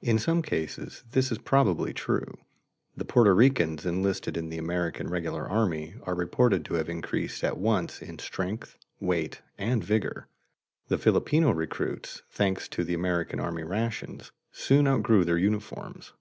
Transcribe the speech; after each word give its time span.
In 0.00 0.18
some 0.18 0.40
cases 0.40 1.04
this 1.10 1.30
is 1.30 1.36
probably 1.36 1.92
true. 1.92 2.38
The 2.96 3.04
Porto 3.04 3.32
Ricans 3.34 3.84
enlisted 3.84 4.34
in 4.34 4.48
the 4.48 4.56
American 4.56 5.08
regular 5.10 5.46
army 5.46 5.96
are 6.04 6.14
reported 6.14 6.64
to 6.64 6.74
have 6.76 6.88
increased 6.88 7.44
at 7.44 7.58
once 7.58 8.00
in 8.00 8.18
strength, 8.18 8.78
weight, 8.98 9.42
and 9.58 9.84
vigor; 9.84 10.26
the 10.86 10.96
Filipino 10.96 11.50
recruits, 11.50 12.22
thanks 12.30 12.66
to 12.68 12.82
the 12.82 12.94
American 12.94 13.40
army 13.40 13.62
rations, 13.62 14.32
soon 14.52 14.88
outgrew 14.88 15.26
their 15.26 15.36
uniforms. 15.36 16.14